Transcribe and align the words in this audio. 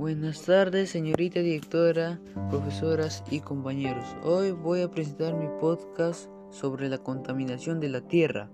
Buenas 0.00 0.40
tardes, 0.46 0.88
señorita 0.88 1.40
directora, 1.40 2.18
profesoras 2.48 3.22
y 3.30 3.40
compañeros. 3.40 4.06
Hoy 4.24 4.50
voy 4.50 4.80
a 4.80 4.90
presentar 4.90 5.34
mi 5.34 5.46
podcast 5.60 6.30
sobre 6.48 6.88
la 6.88 6.96
contaminación 6.96 7.80
de 7.80 7.90
la 7.90 8.00
Tierra. 8.00 8.48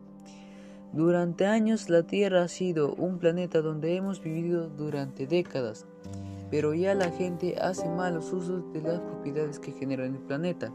Durante 0.93 1.47
años 1.47 1.89
la 1.89 2.03
Tierra 2.03 2.43
ha 2.43 2.49
sido 2.49 2.97
un 2.97 3.21
planeta 3.21 3.63
donde 3.63 3.95
hemos 3.95 4.21
vivido 4.21 4.69
durante 4.71 5.29
décadas, 5.29 5.87
pero 6.51 6.75
ya 6.75 6.97
la 6.97 7.13
gente 7.13 7.55
hace 7.61 7.89
malos 7.89 8.33
usos 8.33 8.73
de 8.73 8.83
las 8.83 8.99
propiedades 8.99 9.61
que 9.61 9.71
generan 9.71 10.17
el 10.17 10.23
planeta. 10.23 10.73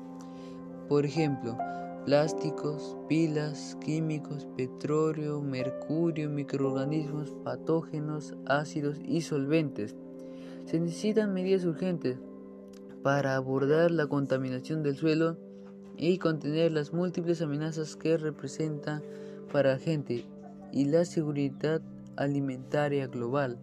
Por 0.88 1.06
ejemplo, 1.06 1.58
plásticos, 2.06 2.96
pilas, 3.10 3.78
químicos, 3.82 4.48
petróleo, 4.56 5.42
mercurio, 5.42 6.30
microorganismos, 6.30 7.36
patógenos, 7.44 8.36
ácidos 8.46 9.02
y 9.04 9.20
solventes. 9.20 9.98
Se 10.66 10.80
necesitan 10.80 11.34
medidas 11.34 11.66
urgentes 11.66 12.18
para 13.04 13.36
abordar 13.36 13.92
la 13.92 14.08
contaminación 14.08 14.84
del 14.84 14.96
suelo 14.96 15.38
y 15.98 16.18
contener 16.18 16.72
las 16.72 16.94
múltiples 16.94 17.42
amenazas 17.42 17.96
que 17.96 18.18
representa 18.18 19.02
para 19.52 19.74
la 19.74 19.80
gente 19.80 20.26
y 20.72 20.86
la 20.86 21.06
seguridad 21.06 21.82
alimentaria 22.16 23.08
global. 23.08 23.60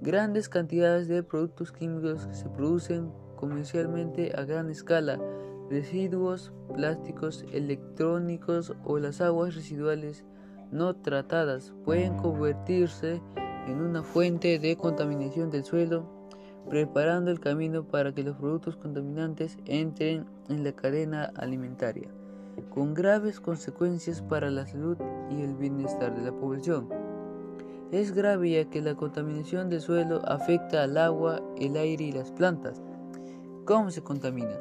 Grandes 0.00 0.48
cantidades 0.48 1.08
de 1.08 1.22
productos 1.22 1.72
químicos 1.72 2.28
se 2.32 2.48
producen 2.48 3.10
comercialmente 3.36 4.32
a 4.36 4.44
gran 4.44 4.70
escala, 4.70 5.18
residuos 5.70 6.52
plásticos, 6.74 7.44
electrónicos 7.52 8.74
o 8.84 8.98
las 8.98 9.20
aguas 9.20 9.54
residuales 9.54 10.24
no 10.70 10.94
tratadas 10.96 11.72
pueden 11.84 12.16
convertirse 12.16 13.22
en 13.66 13.80
una 13.80 14.02
fuente 14.02 14.58
de 14.58 14.76
contaminación 14.76 15.50
del 15.50 15.64
suelo 15.64 16.23
preparando 16.68 17.30
el 17.30 17.40
camino 17.40 17.84
para 17.84 18.12
que 18.12 18.22
los 18.22 18.36
productos 18.36 18.76
contaminantes 18.76 19.58
entren 19.66 20.26
en 20.48 20.64
la 20.64 20.72
cadena 20.72 21.32
alimentaria, 21.36 22.08
con 22.70 22.94
graves 22.94 23.40
consecuencias 23.40 24.22
para 24.22 24.50
la 24.50 24.66
salud 24.66 24.96
y 25.30 25.42
el 25.42 25.54
bienestar 25.54 26.14
de 26.14 26.22
la 26.22 26.32
población. 26.32 26.88
Es 27.92 28.12
grave 28.12 28.50
ya 28.50 28.70
que 28.70 28.82
la 28.82 28.94
contaminación 28.94 29.68
del 29.68 29.80
suelo 29.80 30.20
afecta 30.24 30.82
al 30.82 30.96
agua, 30.96 31.42
el 31.58 31.76
aire 31.76 32.04
y 32.04 32.12
las 32.12 32.32
plantas. 32.32 32.82
¿Cómo 33.64 33.90
se 33.90 34.02
contaminan? 34.02 34.58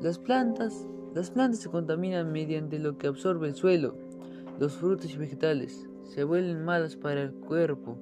Las 0.00 0.18
plantas, 0.18 0.86
las 1.14 1.30
plantas 1.30 1.60
se 1.60 1.70
contaminan 1.70 2.30
mediante 2.30 2.78
lo 2.78 2.98
que 2.98 3.06
absorbe 3.06 3.48
el 3.48 3.54
suelo. 3.54 3.96
Los 4.58 4.74
frutos 4.74 5.12
y 5.14 5.16
vegetales 5.16 5.88
se 6.04 6.24
vuelven 6.24 6.64
malas 6.64 6.96
para 6.96 7.22
el 7.22 7.32
cuerpo 7.32 7.96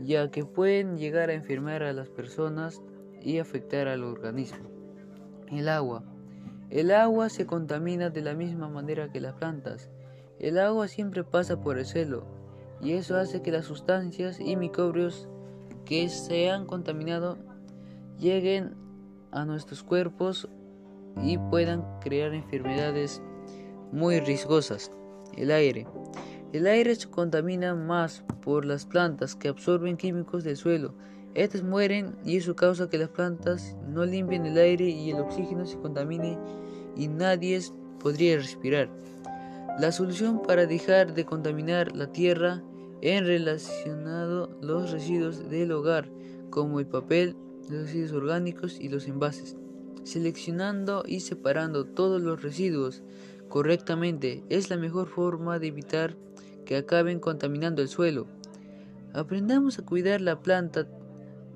ya 0.00 0.30
que 0.30 0.44
pueden 0.44 0.96
llegar 0.96 1.30
a 1.30 1.34
enfermar 1.34 1.82
a 1.82 1.92
las 1.92 2.08
personas 2.08 2.82
y 3.22 3.38
afectar 3.38 3.88
al 3.88 4.04
organismo. 4.04 4.68
El 5.50 5.68
agua. 5.68 6.02
El 6.70 6.90
agua 6.90 7.28
se 7.28 7.46
contamina 7.46 8.10
de 8.10 8.22
la 8.22 8.34
misma 8.34 8.68
manera 8.68 9.10
que 9.10 9.20
las 9.20 9.34
plantas. 9.34 9.90
El 10.38 10.58
agua 10.58 10.88
siempre 10.88 11.24
pasa 11.24 11.60
por 11.60 11.78
el 11.78 11.86
suelo 11.86 12.24
y 12.80 12.92
eso 12.92 13.16
hace 13.16 13.40
que 13.40 13.52
las 13.52 13.66
sustancias 13.66 14.40
y 14.40 14.56
microbios 14.56 15.28
que 15.84 16.08
se 16.08 16.50
han 16.50 16.66
contaminado 16.66 17.38
lleguen 18.18 18.74
a 19.30 19.44
nuestros 19.44 19.82
cuerpos 19.82 20.48
y 21.22 21.38
puedan 21.38 21.84
crear 22.00 22.34
enfermedades 22.34 23.22
muy 23.92 24.20
riesgosas. 24.20 24.90
El 25.36 25.50
aire. 25.50 25.86
El 26.54 26.68
aire 26.68 26.94
se 26.94 27.10
contamina 27.10 27.74
más 27.74 28.22
por 28.40 28.64
las 28.64 28.86
plantas 28.86 29.34
que 29.34 29.48
absorben 29.48 29.96
químicos 29.96 30.44
del 30.44 30.56
suelo. 30.56 30.94
Estas 31.34 31.64
mueren 31.64 32.14
y 32.24 32.36
eso 32.36 32.54
causa 32.54 32.88
que 32.88 32.96
las 32.96 33.08
plantas 33.08 33.76
no 33.88 34.04
limpien 34.04 34.46
el 34.46 34.56
aire 34.56 34.88
y 34.88 35.10
el 35.10 35.18
oxígeno 35.18 35.66
se 35.66 35.78
contamine 35.78 36.38
y 36.96 37.08
nadie 37.08 37.60
podría 37.98 38.36
respirar. 38.36 38.88
La 39.80 39.90
solución 39.90 40.42
para 40.42 40.64
dejar 40.66 41.12
de 41.14 41.24
contaminar 41.24 41.96
la 41.96 42.12
tierra 42.12 42.62
en 43.00 43.26
relacionado 43.26 44.56
los 44.62 44.92
residuos 44.92 45.50
del 45.50 45.72
hogar, 45.72 46.08
como 46.50 46.78
el 46.78 46.86
papel, 46.86 47.34
los 47.68 47.86
residuos 47.86 48.12
orgánicos 48.12 48.78
y 48.78 48.90
los 48.90 49.08
envases. 49.08 49.56
Seleccionando 50.02 51.04
y 51.06 51.20
separando 51.20 51.84
todos 51.84 52.20
los 52.20 52.42
residuos 52.42 53.02
correctamente 53.48 54.42
es 54.48 54.68
la 54.68 54.76
mejor 54.76 55.08
forma 55.08 55.58
de 55.58 55.68
evitar 55.68 56.16
que 56.64 56.76
acaben 56.76 57.20
contaminando 57.20 57.82
el 57.82 57.88
suelo. 57.88 58.26
Aprendamos 59.12 59.78
a 59.78 59.84
cuidar 59.84 60.20
la 60.20 60.42
planta 60.42 60.88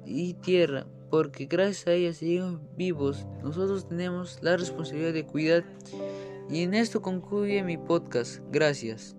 y 0.07 0.35
tierra, 0.35 0.87
porque 1.11 1.47
gracias 1.47 1.89
a 1.89 1.93
ellas 1.93 2.19
seguimos 2.19 2.61
vivos. 2.77 3.27
Nosotros 3.43 3.89
tenemos 3.89 4.39
la 4.43 4.57
responsabilidad 4.57 5.13
de 5.13 5.27
cuidar. 5.27 5.65
Y 6.49 6.63
en 6.63 6.75
esto 6.75 7.03
concluye 7.03 7.63
mi 7.63 7.77
podcast. 7.77 8.41
Gracias. 8.51 9.18